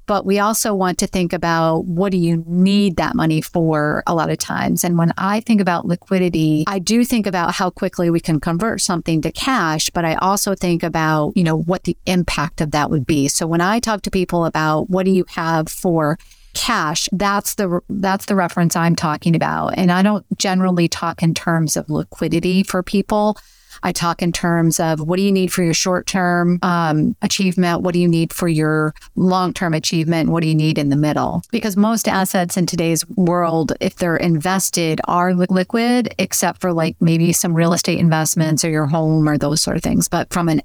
But 0.07 0.27
we 0.27 0.39
also 0.39 0.75
want 0.75 0.99
to 0.99 1.07
think 1.07 1.33
about 1.33 1.87
what 1.87 2.13
do 2.13 2.19
you 2.19 2.45
need 2.47 2.97
that 2.97 3.15
money 3.15 3.41
for 3.41 4.03
a 4.07 4.15
lot 4.15 4.31
of 4.31 4.39
times. 4.39 4.85
And 4.85 4.99
when 4.99 5.13
I 5.17 5.41
think 5.41 5.61
about 5.61 5.87
liquidity, 5.87 6.65
I 6.67 6.79
do 6.79 7.05
think 7.05 7.27
about 7.27 7.55
how 7.55 7.71
quickly 7.71 8.11
we 8.11 8.21
can 8.21 8.39
convert 8.39 8.83
something 8.83 9.23
to 9.23 9.33
cash, 9.33 9.89
but 9.91 10.05
I 10.05 10.15
also 10.17 10.55
think 10.55 10.83
about, 10.83 11.35
you 11.37 11.45
know, 11.45 11.57
what 11.57 11.85
the 11.85 11.97
impact 12.05 12.61
of 12.61 12.73
that 12.73 12.91
would 12.91 13.07
be. 13.07 13.29
So 13.29 13.47
when 13.47 13.63
I 13.63 13.81
talk 13.81 14.03
to 14.03 14.11
people 14.11 14.45
about 14.45 14.91
what 14.91 15.07
do 15.07 15.11
you 15.11 15.25
have 15.31 15.69
for 15.69 16.19
cash 16.55 17.09
that's 17.11 17.57
the 17.57 17.81
that's 17.91 18.27
the 18.27 18.35
reference 18.37 18.77
i'm 18.77 18.95
talking 18.95 19.35
about 19.35 19.77
and 19.77 19.91
i 19.91 20.03
don't 20.03 20.25
generally 20.39 20.87
talk 20.87 21.21
in 21.21 21.35
terms 21.35 21.77
of 21.77 21.91
liquidity 21.91 22.63
for 22.63 22.81
people 22.81 23.37
I 23.85 23.93
talk 23.93 24.23
in 24.23 24.33
terms 24.33 24.81
of 24.81 24.99
what 25.01 25.17
do 25.17 25.23
you 25.23 25.31
need 25.31 25.53
for 25.53 25.63
your 25.63 25.75
short 25.75 26.07
term 26.07 26.59
um, 26.63 27.15
achievement? 27.23 27.83
What 27.83 27.93
do 27.93 28.01
you 28.01 28.09
need 28.09 28.33
for 28.33 28.49
your 28.49 28.95
long 29.15 29.53
term 29.53 29.75
achievement? 29.75 30.31
What 30.31 30.43
do 30.43 30.49
you 30.49 30.55
need 30.55 30.79
in 30.79 30.89
the 30.89 30.97
middle? 30.97 31.43
Because 31.53 31.77
most 31.77 32.09
assets 32.09 32.57
in 32.57 32.67
today's 32.67 33.07
world, 33.11 33.75
if 33.81 33.97
they're 33.97 34.17
invested, 34.17 35.01
are 35.05 35.35
liquid, 35.35 36.15
except 36.19 36.61
for 36.61 36.73
like 36.73 36.97
maybe 37.01 37.33
some 37.33 37.55
real 37.55 37.75
estate 37.75 37.99
investments 37.99 38.65
or 38.65 38.71
your 38.71 38.87
home 38.87 39.29
or 39.29 39.37
those 39.37 39.61
sort 39.61 39.77
of 39.77 39.83
things. 39.83 40.09
But 40.09 40.33
from 40.33 40.49
an 40.49 40.63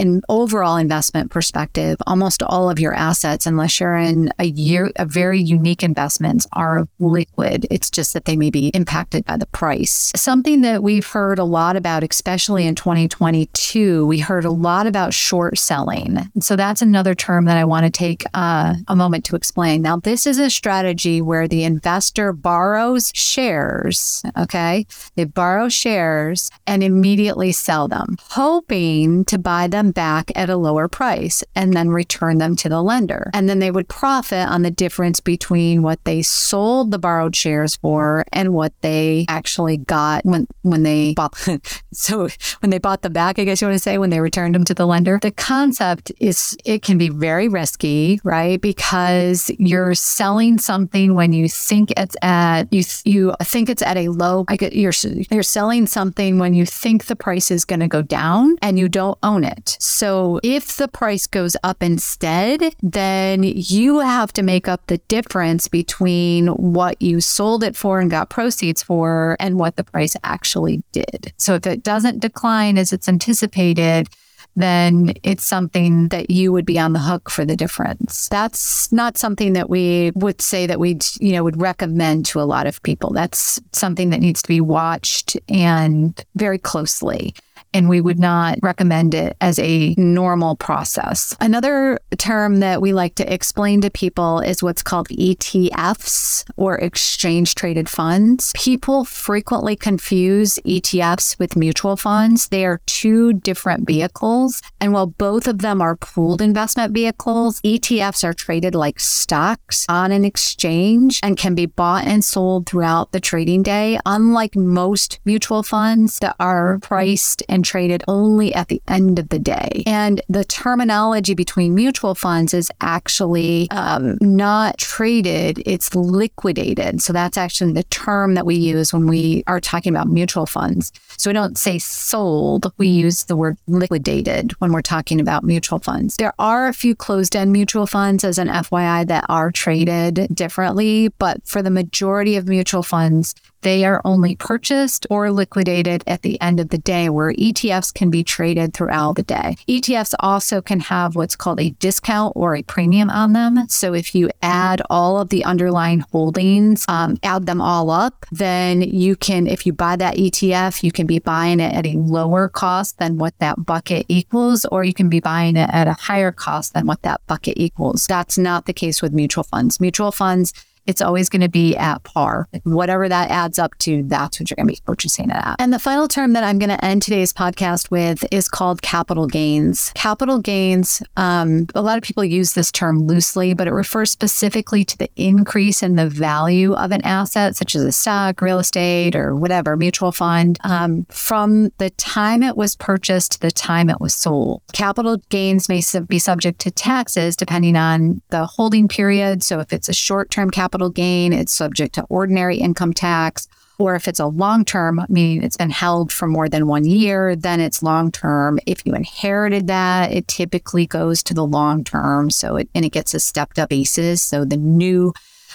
an 0.00 0.22
overall 0.28 0.76
investment 0.76 1.30
perspective, 1.30 1.98
almost 2.06 2.42
all 2.42 2.70
of 2.70 2.80
your 2.80 2.94
assets, 2.94 3.46
unless 3.46 3.78
you're 3.78 3.96
in 3.96 4.32
a 4.38 4.46
year, 4.46 4.90
a 4.96 5.04
very 5.04 5.40
unique 5.40 5.82
investments 5.82 6.46
are 6.54 6.88
liquid. 6.98 7.66
It's 7.70 7.90
just 7.90 8.14
that 8.14 8.24
they 8.24 8.36
may 8.36 8.50
be 8.50 8.68
impacted 8.68 9.24
by 9.26 9.36
the 9.36 9.46
price. 9.46 10.10
Something 10.16 10.62
that 10.62 10.82
we've 10.82 11.06
heard 11.06 11.38
a 11.38 11.44
lot 11.44 11.76
about, 11.76 12.02
especially 12.02 12.66
in 12.66 12.74
2022, 12.74 14.06
we 14.06 14.18
heard 14.20 14.44
a 14.44 14.50
lot 14.50 14.86
about 14.86 15.12
short 15.12 15.58
selling. 15.58 16.30
So 16.40 16.56
that's 16.56 16.82
another 16.82 17.14
term 17.14 17.44
that 17.44 17.58
I 17.58 17.64
want 17.64 17.84
to 17.84 17.90
take 17.90 18.24
uh, 18.34 18.74
a 18.88 18.96
moment 18.96 19.24
to 19.26 19.36
explain. 19.36 19.82
Now, 19.82 19.98
this 19.98 20.26
is 20.26 20.38
a 20.38 20.48
strategy 20.48 21.20
where 21.20 21.46
the 21.46 21.64
investor 21.64 22.32
borrows 22.32 23.12
shares. 23.14 24.22
Okay. 24.38 24.86
They 25.16 25.24
borrow 25.24 25.68
shares 25.68 26.50
and 26.66 26.82
immediately 26.82 27.52
sell 27.52 27.86
them, 27.86 28.16
hoping 28.30 29.24
to 29.26 29.38
buy 29.38 29.68
them 29.68 29.89
back 29.90 30.30
at 30.34 30.50
a 30.50 30.56
lower 30.56 30.88
price 30.88 31.42
and 31.54 31.72
then 31.72 31.90
return 31.90 32.38
them 32.38 32.56
to 32.56 32.68
the 32.68 32.82
lender. 32.82 33.30
And 33.34 33.48
then 33.48 33.58
they 33.58 33.70
would 33.70 33.88
profit 33.88 34.48
on 34.48 34.62
the 34.62 34.70
difference 34.70 35.20
between 35.20 35.82
what 35.82 36.04
they 36.04 36.22
sold 36.22 36.90
the 36.90 36.98
borrowed 36.98 37.36
shares 37.36 37.76
for 37.76 38.24
and 38.32 38.52
what 38.52 38.72
they 38.80 39.26
actually 39.28 39.76
got 39.76 40.24
when 40.24 40.46
when 40.62 40.82
they 40.82 41.14
bought 41.14 41.36
so 41.92 42.28
when 42.60 42.70
they 42.70 42.78
bought 42.78 43.02
them 43.02 43.12
back, 43.12 43.38
I 43.38 43.44
guess 43.44 43.60
you 43.60 43.66
want 43.66 43.76
to 43.76 43.82
say 43.82 43.98
when 43.98 44.10
they 44.10 44.20
returned 44.20 44.54
them 44.54 44.64
to 44.64 44.74
the 44.74 44.86
lender. 44.86 45.18
The 45.20 45.30
concept 45.30 46.12
is 46.18 46.56
it 46.64 46.82
can 46.82 46.98
be 46.98 47.08
very 47.08 47.48
risky, 47.48 48.20
right? 48.24 48.60
Because 48.60 49.50
you're 49.58 49.94
selling 49.94 50.58
something 50.58 51.14
when 51.14 51.32
you 51.32 51.48
think 51.48 51.92
it's 51.96 52.16
at 52.22 52.72
you 52.72 52.84
you 53.04 53.34
think 53.42 53.68
it's 53.68 53.82
at 53.82 53.96
a 53.96 54.08
low 54.08 54.44
I 54.48 54.56
get 54.56 54.72
you're 54.72 54.92
you're 55.30 55.42
selling 55.42 55.86
something 55.86 56.38
when 56.38 56.54
you 56.54 56.66
think 56.66 57.06
the 57.06 57.16
price 57.16 57.50
is 57.50 57.64
going 57.64 57.80
to 57.80 57.88
go 57.88 58.02
down 58.02 58.56
and 58.62 58.78
you 58.78 58.88
don't 58.88 59.18
own 59.22 59.44
it. 59.44 59.76
So 59.80 60.40
if 60.42 60.76
the 60.76 60.88
price 60.88 61.26
goes 61.26 61.56
up 61.62 61.82
instead, 61.82 62.74
then 62.82 63.42
you 63.42 64.00
have 64.00 64.32
to 64.34 64.42
make 64.42 64.68
up 64.68 64.86
the 64.86 64.98
difference 65.08 65.68
between 65.68 66.48
what 66.48 67.00
you 67.00 67.20
sold 67.20 67.64
it 67.64 67.74
for 67.74 67.98
and 67.98 68.10
got 68.10 68.28
proceeds 68.28 68.82
for 68.82 69.36
and 69.40 69.58
what 69.58 69.76
the 69.76 69.84
price 69.84 70.16
actually 70.22 70.82
did. 70.92 71.32
So 71.38 71.54
if 71.54 71.66
it 71.66 71.82
doesn't 71.82 72.20
decline 72.20 72.76
as 72.76 72.92
it's 72.92 73.08
anticipated, 73.08 74.08
then 74.56 75.14
it's 75.22 75.46
something 75.46 76.08
that 76.08 76.30
you 76.30 76.52
would 76.52 76.66
be 76.66 76.78
on 76.78 76.92
the 76.92 76.98
hook 76.98 77.30
for 77.30 77.44
the 77.44 77.56
difference. 77.56 78.28
That's 78.28 78.92
not 78.92 79.16
something 79.16 79.52
that 79.54 79.70
we 79.70 80.12
would 80.14 80.42
say 80.42 80.66
that 80.66 80.80
we, 80.80 80.98
you 81.20 81.32
know, 81.32 81.44
would 81.44 81.60
recommend 81.60 82.26
to 82.26 82.40
a 82.40 82.42
lot 82.42 82.66
of 82.66 82.82
people. 82.82 83.12
That's 83.12 83.60
something 83.72 84.10
that 84.10 84.20
needs 84.20 84.42
to 84.42 84.48
be 84.48 84.60
watched 84.60 85.38
and 85.48 86.22
very 86.34 86.58
closely 86.58 87.34
and 87.72 87.88
we 87.88 88.00
would 88.00 88.18
not 88.18 88.58
recommend 88.62 89.14
it 89.14 89.36
as 89.40 89.58
a 89.58 89.94
normal 89.96 90.56
process. 90.56 91.36
Another 91.40 91.98
term 92.18 92.60
that 92.60 92.80
we 92.80 92.92
like 92.92 93.14
to 93.16 93.32
explain 93.32 93.80
to 93.80 93.90
people 93.90 94.40
is 94.40 94.62
what's 94.62 94.82
called 94.82 95.08
ETFs 95.08 96.44
or 96.56 96.76
exchange 96.78 97.54
traded 97.54 97.88
funds. 97.88 98.52
People 98.54 99.04
frequently 99.04 99.76
confuse 99.76 100.58
ETFs 100.66 101.38
with 101.38 101.56
mutual 101.56 101.96
funds. 101.96 102.48
They 102.48 102.64
are 102.64 102.80
two 102.86 103.34
different 103.34 103.86
vehicles. 103.86 104.62
And 104.80 104.92
while 104.92 105.06
both 105.06 105.46
of 105.46 105.58
them 105.58 105.80
are 105.80 105.96
pooled 105.96 106.42
investment 106.42 106.92
vehicles, 106.92 107.60
ETFs 107.62 108.24
are 108.24 108.34
traded 108.34 108.74
like 108.74 108.98
stocks 108.98 109.86
on 109.88 110.12
an 110.12 110.24
exchange 110.24 111.20
and 111.22 111.36
can 111.36 111.54
be 111.54 111.66
bought 111.66 112.04
and 112.06 112.24
sold 112.24 112.66
throughout 112.66 113.12
the 113.12 113.20
trading 113.20 113.62
day, 113.62 113.98
unlike 114.06 114.56
most 114.56 115.20
mutual 115.24 115.62
funds 115.62 116.18
that 116.18 116.36
are 116.40 116.78
priced 116.80 117.42
and 117.48 117.59
traded 117.62 118.02
only 118.08 118.54
at 118.54 118.68
the 118.68 118.82
end 118.88 119.18
of 119.18 119.28
the 119.28 119.38
day. 119.38 119.82
And 119.86 120.20
the 120.28 120.44
terminology 120.44 121.34
between 121.34 121.74
mutual 121.74 122.14
funds 122.14 122.54
is 122.54 122.70
actually 122.80 123.68
um, 123.70 124.18
not 124.20 124.78
traded, 124.78 125.62
it's 125.66 125.94
liquidated. 125.94 127.00
So 127.02 127.12
that's 127.12 127.36
actually 127.36 127.72
the 127.72 127.84
term 127.84 128.34
that 128.34 128.46
we 128.46 128.56
use 128.56 128.92
when 128.92 129.06
we 129.06 129.44
are 129.46 129.60
talking 129.60 129.94
about 129.94 130.08
mutual 130.08 130.46
funds. 130.46 130.92
So 131.16 131.30
we 131.30 131.34
don't 131.34 131.58
say 131.58 131.78
sold, 131.78 132.72
we 132.78 132.88
use 132.88 133.24
the 133.24 133.36
word 133.36 133.58
liquidated 133.66 134.52
when 134.52 134.72
we're 134.72 134.82
talking 134.82 135.20
about 135.20 135.44
mutual 135.44 135.78
funds. 135.78 136.16
There 136.16 136.34
are 136.38 136.68
a 136.68 136.72
few 136.72 136.94
closed 136.94 137.36
end 137.36 137.52
mutual 137.52 137.86
funds, 137.86 138.24
as 138.24 138.38
an 138.38 138.48
FYI, 138.48 139.06
that 139.08 139.24
are 139.28 139.50
traded 139.50 140.28
differently, 140.34 141.08
but 141.18 141.46
for 141.46 141.62
the 141.62 141.70
majority 141.70 142.36
of 142.36 142.48
mutual 142.48 142.82
funds, 142.82 143.34
they 143.62 143.84
are 143.84 144.00
only 144.04 144.36
purchased 144.36 145.06
or 145.10 145.30
liquidated 145.30 146.04
at 146.06 146.22
the 146.22 146.40
end 146.40 146.60
of 146.60 146.70
the 146.70 146.78
day, 146.78 147.08
where 147.08 147.32
ETFs 147.32 147.92
can 147.92 148.10
be 148.10 148.24
traded 148.24 148.74
throughout 148.74 149.16
the 149.16 149.22
day. 149.22 149.56
ETFs 149.68 150.14
also 150.20 150.60
can 150.60 150.80
have 150.80 151.16
what's 151.16 151.36
called 151.36 151.60
a 151.60 151.70
discount 151.70 152.32
or 152.36 152.56
a 152.56 152.62
premium 152.62 153.10
on 153.10 153.32
them. 153.32 153.66
So 153.68 153.94
if 153.94 154.14
you 154.14 154.30
add 154.42 154.82
all 154.90 155.20
of 155.20 155.28
the 155.28 155.44
underlying 155.44 156.00
holdings, 156.12 156.84
um, 156.88 157.18
add 157.22 157.46
them 157.46 157.60
all 157.60 157.90
up, 157.90 158.26
then 158.32 158.82
you 158.82 159.16
can, 159.16 159.46
if 159.46 159.66
you 159.66 159.72
buy 159.72 159.96
that 159.96 160.16
ETF, 160.16 160.82
you 160.82 160.92
can 160.92 161.06
be 161.06 161.18
buying 161.18 161.60
it 161.60 161.74
at 161.74 161.86
a 161.86 161.98
lower 161.98 162.48
cost 162.48 162.98
than 162.98 163.18
what 163.18 163.38
that 163.38 163.64
bucket 163.64 164.06
equals, 164.08 164.64
or 164.66 164.84
you 164.84 164.94
can 164.94 165.08
be 165.08 165.20
buying 165.20 165.56
it 165.56 165.68
at 165.72 165.88
a 165.88 165.92
higher 165.92 166.32
cost 166.32 166.74
than 166.74 166.86
what 166.86 167.02
that 167.02 167.20
bucket 167.26 167.54
equals. 167.56 168.06
That's 168.06 168.38
not 168.38 168.66
the 168.66 168.72
case 168.72 169.02
with 169.02 169.12
mutual 169.12 169.44
funds. 169.44 169.80
Mutual 169.80 170.12
funds 170.12 170.52
it's 170.86 171.00
always 171.00 171.28
going 171.28 171.42
to 171.42 171.48
be 171.48 171.76
at 171.76 172.02
par. 172.02 172.48
Whatever 172.64 173.08
that 173.08 173.30
adds 173.30 173.58
up 173.58 173.76
to, 173.78 174.02
that's 174.04 174.40
what 174.40 174.50
you're 174.50 174.56
going 174.56 174.66
to 174.66 174.74
be 174.74 174.80
purchasing 174.84 175.30
it 175.30 175.36
at. 175.36 175.56
And 175.58 175.72
the 175.72 175.78
final 175.78 176.08
term 176.08 176.32
that 176.32 176.44
I'm 176.44 176.58
going 176.58 176.70
to 176.70 176.84
end 176.84 177.02
today's 177.02 177.32
podcast 177.32 177.90
with 177.90 178.24
is 178.30 178.48
called 178.48 178.82
capital 178.82 179.26
gains. 179.26 179.92
Capital 179.94 180.38
gains, 180.38 181.02
um, 181.16 181.66
a 181.74 181.82
lot 181.82 181.96
of 181.96 182.02
people 182.02 182.24
use 182.24 182.54
this 182.54 182.72
term 182.72 183.06
loosely, 183.06 183.54
but 183.54 183.66
it 183.66 183.72
refers 183.72 184.10
specifically 184.10 184.84
to 184.84 184.98
the 184.98 185.10
increase 185.16 185.82
in 185.82 185.96
the 185.96 186.08
value 186.08 186.74
of 186.74 186.90
an 186.90 187.02
asset, 187.02 187.56
such 187.56 187.74
as 187.74 187.82
a 187.82 187.92
stock, 187.92 188.40
real 188.40 188.58
estate, 188.58 189.14
or 189.14 189.36
whatever, 189.36 189.76
mutual 189.76 190.12
fund, 190.12 190.58
um, 190.64 191.06
from 191.10 191.70
the 191.78 191.90
time 191.90 192.42
it 192.42 192.56
was 192.56 192.74
purchased 192.76 193.32
to 193.32 193.40
the 193.40 193.50
time 193.50 193.90
it 193.90 194.00
was 194.00 194.14
sold. 194.14 194.62
Capital 194.72 195.18
gains 195.28 195.68
may 195.68 195.82
be 196.08 196.18
subject 196.18 196.58
to 196.60 196.70
taxes 196.70 197.36
depending 197.36 197.76
on 197.76 198.22
the 198.30 198.46
holding 198.46 198.88
period. 198.88 199.42
So 199.42 199.60
if 199.60 199.72
it's 199.72 199.88
a 199.88 199.92
short 199.92 200.30
term 200.30 200.50
capital 200.50 200.69
capital 200.70 200.88
gain, 200.90 201.32
it's 201.32 201.52
subject 201.52 201.96
to 201.96 202.04
ordinary 202.04 202.58
income 202.58 202.92
tax. 202.92 203.48
Or 203.78 203.96
if 203.96 204.06
it's 204.06 204.20
a 204.20 204.26
long 204.26 204.64
term, 204.64 205.04
meaning 205.08 205.42
it's 205.42 205.56
been 205.56 205.70
held 205.70 206.12
for 206.12 206.28
more 206.28 206.48
than 206.48 206.68
one 206.68 206.84
year, 206.84 207.34
then 207.34 207.60
it's 207.60 207.82
long 207.82 208.12
term. 208.12 208.60
If 208.66 208.86
you 208.86 208.94
inherited 208.94 209.66
that, 209.66 210.12
it 210.12 210.28
typically 210.28 210.86
goes 210.86 211.24
to 211.24 211.34
the 211.34 211.46
long 211.46 211.82
term. 211.82 212.30
So 212.30 212.56
it, 212.56 212.68
and 212.74 212.84
it 212.84 212.92
gets 212.92 213.14
a 213.14 213.20
stepped 213.20 213.58
up 213.58 213.70
basis. 213.70 214.22
So 214.22 214.44
the 214.44 214.58
new 214.58 215.12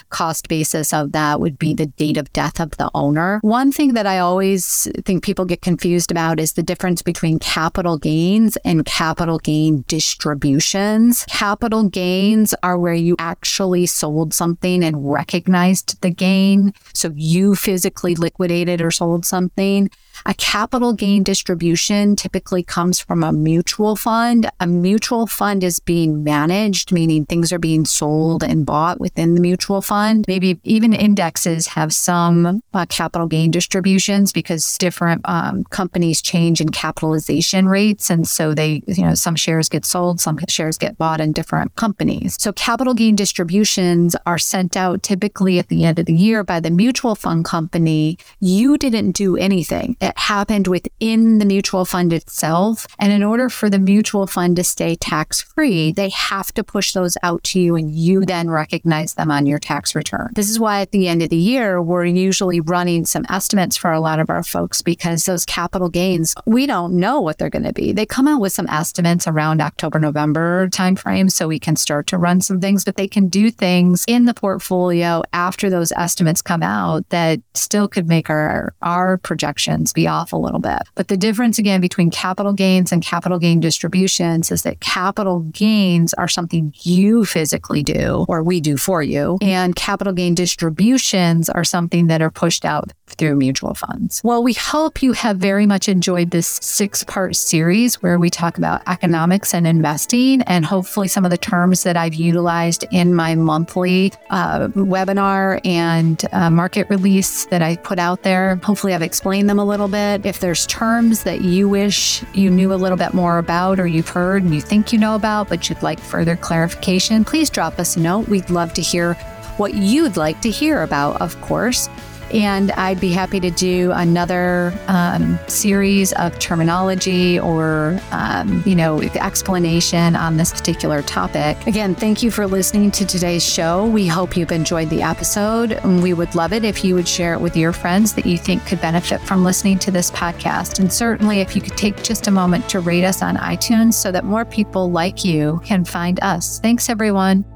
cost 0.10 0.48
basis 0.48 0.94
of 0.94 1.12
that 1.12 1.40
would 1.40 1.58
be 1.58 1.74
mm. 1.74 1.78
the 1.78 1.86
date 1.88 2.18
of 2.18 2.32
death 2.34 2.60
of 2.60 2.72
the 2.72 2.90
owner. 2.94 3.40
One 3.42 3.72
thing 3.72 3.94
that 3.94 4.06
I 4.06 4.20
always 4.20 4.88
think 5.04 5.24
people 5.24 5.46
get 5.46 5.62
confused 5.62 6.12
about 6.12 6.40
is 6.40 6.54
the 6.54 6.64
difference 6.64 7.02
between 7.02 7.40
capital 7.40 7.98
gains 7.98 8.58
and 8.58 8.86
capital 8.86 9.40
gain 9.40 9.84
distributions. 9.88 11.26
Capital 11.26 11.90
gains 11.90 12.54
are 12.64 12.78
where 12.78 12.94
you 12.94 13.16
actually 13.20 13.86
sold 13.86 14.34
something 14.34 14.84
and 14.84 15.12
recognized 15.12 16.02
the 16.02 16.10
gain. 16.10 16.74
So 16.94 17.12
you 17.16 17.56
physically 17.56 18.16
liquidated 18.16 18.82
or 18.82 18.92
sold 18.92 19.26
something. 19.26 19.90
A 20.26 20.34
capital 20.34 20.94
gain 20.94 21.24
distribution 21.24 22.16
typically 22.16 22.64
comes 22.64 23.00
from 23.00 23.24
a 23.24 23.34
mutual 23.34 23.96
fund. 23.96 24.50
A 24.60 24.68
mutual 24.68 25.28
fund 25.28 25.64
is 25.64 25.80
being 25.80 26.24
managed, 26.24 26.92
meaning 26.92 27.26
things 27.26 27.52
are 27.52 27.60
being 27.60 27.86
sold 27.86 28.44
and 28.44 28.66
bought 28.66 29.00
within 29.00 29.36
the 29.36 29.42
mutual 29.42 29.82
fund. 29.82 29.95
Maybe 30.28 30.60
even 30.64 30.94
indexes 30.94 31.68
have 31.68 31.94
some 31.94 32.62
uh, 32.74 32.86
capital 32.88 33.28
gain 33.28 33.52
distributions 33.52 34.32
because 34.32 34.78
different 34.78 35.22
um, 35.26 35.64
companies 35.66 36.22
change 36.22 36.62
in 36.62 36.70
capitalization 36.70 37.68
rates. 37.68 38.10
And 38.10 38.28
so 38.28 38.54
they, 38.54 38.82
you 38.88 39.04
know, 39.04 39.16
some 39.16 39.36
shares 39.36 39.70
get 39.70 39.86
sold, 39.86 40.20
some 40.20 40.40
shares 40.48 40.78
get 40.78 40.98
bought 40.98 41.22
in 41.22 41.32
different 41.32 41.76
companies. 41.76 42.38
So 42.40 42.52
capital 42.54 42.94
gain 42.94 43.16
distributions 43.16 44.16
are 44.26 44.38
sent 44.38 44.78
out 44.78 45.04
typically 45.04 45.60
at 45.60 45.70
the 45.70 45.86
end 45.86 46.00
of 46.00 46.06
the 46.06 46.14
year 46.14 46.44
by 46.44 46.60
the 46.60 46.72
mutual 46.72 47.16
fund 47.16 47.46
company. 47.46 48.18
You 48.40 48.78
didn't 48.78 49.12
do 49.12 49.38
anything 49.38 49.96
it 50.02 50.18
happened 50.18 50.68
within 50.68 51.40
the 51.40 51.46
mutual 51.46 51.86
fund 51.86 52.14
itself. 52.14 52.88
And 53.00 53.12
in 53.12 53.24
order 53.24 53.50
for 53.50 53.70
the 53.70 53.80
mutual 53.80 54.28
fund 54.28 54.56
to 54.58 54.64
stay 54.64 54.96
tax 54.96 55.42
free, 55.42 55.92
they 55.92 56.10
have 56.10 56.54
to 56.54 56.64
push 56.64 56.94
those 56.94 57.18
out 57.24 57.44
to 57.46 57.60
you 57.60 57.76
and 57.76 57.92
you 57.92 58.26
then 58.26 58.50
recognize 58.50 59.14
them 59.16 59.32
on 59.32 59.46
your 59.46 59.60
tax 59.60 59.85
return. 59.94 60.32
This 60.34 60.50
is 60.50 60.60
why 60.60 60.82
at 60.82 60.92
the 60.92 61.08
end 61.08 61.22
of 61.22 61.30
the 61.30 61.36
year, 61.36 61.82
we're 61.82 62.06
usually 62.06 62.62
running 62.62 63.06
some 63.06 63.26
estimates 63.30 63.78
for 63.78 63.92
a 63.92 64.00
lot 64.00 64.20
of 64.20 64.30
our 64.30 64.44
folks 64.44 64.82
because 64.82 65.26
those 65.26 65.46
capital 65.46 65.90
gains, 65.90 66.34
we 66.46 66.66
don't 66.66 66.94
know 66.94 67.20
what 67.20 67.38
they're 67.38 67.50
going 67.50 67.66
to 67.66 67.74
be. 67.74 67.92
They 67.92 68.06
come 68.06 68.28
out 68.28 68.42
with 68.42 68.54
some 68.54 68.70
estimates 68.70 69.28
around 69.28 69.62
October, 69.62 70.00
November 70.00 70.70
timeframe 70.70 71.32
so 71.32 71.48
we 71.48 71.60
can 71.60 71.76
start 71.76 72.08
to 72.08 72.18
run 72.18 72.42
some 72.42 72.60
things, 72.62 72.86
but 72.86 72.96
they 72.96 73.08
can 73.08 73.28
do 73.28 73.52
things 73.52 74.06
in 74.08 74.26
the 74.26 74.34
portfolio 74.34 75.22
after 75.34 75.70
those 75.70 75.92
estimates 75.92 76.42
come 76.42 76.64
out 76.64 77.08
that 77.10 77.40
still 77.54 77.88
could 77.88 78.08
make 78.08 78.30
our, 78.30 78.74
our 78.82 79.18
projections 79.18 79.92
be 79.94 80.08
off 80.08 80.32
a 80.32 80.38
little 80.38 80.60
bit. 80.60 80.82
But 80.96 81.10
the 81.10 81.18
difference 81.18 81.60
again 81.60 81.82
between 81.82 82.12
capital 82.12 82.54
gains 82.54 82.92
and 82.92 83.04
capital 83.04 83.40
gain 83.40 83.60
distributions 83.60 84.52
is 84.52 84.64
that 84.64 84.80
capital 84.80 85.42
gains 85.42 86.14
are 86.14 86.28
something 86.28 86.74
you 86.82 87.26
physically 87.26 87.84
do 87.84 88.26
or 88.30 88.44
we 88.44 88.62
do 88.62 88.78
for 88.78 89.04
you. 89.04 89.38
And 89.42 89.75
capital 89.76 90.14
gain 90.14 90.36
distributions 90.36 91.50
are 91.50 91.64
something 91.64 92.08
that 92.08 92.22
are 92.22 92.32
pushed 92.32 92.66
out 92.66 92.92
through 93.08 93.36
mutual 93.36 93.74
funds. 93.74 94.22
Well, 94.24 94.44
we 94.44 94.54
hope 94.54 95.02
you 95.02 95.14
have 95.14 95.38
very 95.38 95.66
much 95.66 95.88
enjoyed 95.88 96.32
this 96.32 96.48
six 96.48 97.04
part 97.04 97.36
series 97.36 98.02
where 98.02 98.18
we 98.20 98.30
talk 98.30 98.58
about 98.58 98.82
economics 98.88 99.54
and 99.54 99.68
investing 99.68 100.42
and 100.44 100.66
hopefully 100.66 101.08
some 101.08 101.24
of 101.24 101.32
the 101.32 101.38
terms 101.38 101.84
that 101.84 101.96
I've 101.96 102.16
utilized 102.16 102.86
in 102.92 103.14
my 103.16 103.36
monthly 103.36 104.12
uh, 104.30 104.68
webinar 104.70 105.62
and 105.66 106.24
uh, 106.32 106.50
market 106.50 106.90
release 106.90 107.46
that 107.46 107.62
I 107.62 107.78
put 107.78 108.00
out 108.00 108.24
there. 108.24 108.56
Hopefully, 108.64 108.94
I've 108.94 109.02
explained 109.02 109.50
them 109.50 109.60
a 109.60 109.66
little 109.66 109.88
bit. 109.88 110.26
If 110.26 110.40
there's 110.40 110.66
terms 110.68 111.24
that 111.24 111.42
you 111.42 111.70
wish 111.70 112.24
you 112.34 112.50
knew 112.50 112.74
a 112.74 112.76
little 112.76 112.98
bit 112.98 113.14
more 113.14 113.38
about 113.38 113.80
or 113.80 113.88
you've 113.88 114.10
heard 114.10 114.44
and 114.44 114.54
you 114.54 114.62
think 114.62 114.92
you 114.92 115.00
know 115.00 115.16
about, 115.16 115.50
but 115.50 115.70
you'd 115.70 115.84
like 115.84 116.00
further 116.00 116.36
clarification, 116.36 117.24
please 117.24 117.50
drop 117.50 117.80
us 117.80 117.96
a 117.96 118.00
note. 118.00 118.28
We'd 118.28 118.50
love 118.50 118.74
to 118.74 118.82
hear 118.82 119.18
what 119.58 119.74
you'd 119.74 120.18
like 120.18 120.42
to 120.42 120.50
hear 120.50 120.84
about, 120.84 121.22
of 121.22 121.40
course. 121.42 121.90
And 122.34 122.72
I'd 122.72 123.00
be 123.00 123.12
happy 123.12 123.40
to 123.40 123.52
do 123.52 123.92
another 123.92 124.74
um, 124.88 125.40
series 125.48 126.12
of 126.14 126.38
terminology 126.40 127.40
or, 127.40 128.00
um, 128.12 128.64
you 128.66 128.76
know, 128.76 129.02
explanation 129.02 130.16
on 130.16 130.38
this 130.38 130.52
particular 130.52 131.02
topic. 131.04 131.56
Again, 131.68 131.96
thank 131.96 132.24
you 132.24 132.32
for 132.32 132.48
listening 132.48 132.92
to 132.92 133.06
today's 133.06 133.48
show. 133.48 133.86
We 133.86 134.08
hope 134.08 134.36
you've 134.36 134.52
enjoyed 134.52 134.90
the 134.90 135.04
episode. 135.04 135.80
We 135.84 136.14
would 136.14 136.34
love 136.36 136.52
it 136.52 136.66
if 136.66 136.84
you 136.84 136.96
would 136.96 137.08
share 137.08 137.34
it 137.34 137.42
with 137.42 137.56
your 137.56 137.72
friends 137.72 138.14
that 138.16 138.26
you 138.26 138.38
think 138.38 138.66
could 138.66 138.82
benefit 138.82 139.22
from 139.22 139.44
listening 139.44 139.80
to 139.80 139.92
this 139.92 140.10
podcast. 140.12 140.80
And 140.80 140.92
certainly 140.92 141.42
if 141.42 141.56
you 141.56 141.62
could 141.62 141.78
take 141.78 142.02
just 142.04 142.28
a 142.28 142.32
moment 142.32 142.68
to 142.70 142.80
rate 142.80 143.06
us 143.06 143.22
on 143.22 143.38
iTunes 143.38 143.94
so 143.94 144.12
that 144.12 144.26
more 144.26 144.46
people 144.46 144.92
like 144.92 145.24
you 145.24 145.62
can 145.64 145.86
find 145.86 146.20
us. 146.22 146.60
Thanks, 146.60 146.90
everyone. 146.90 147.55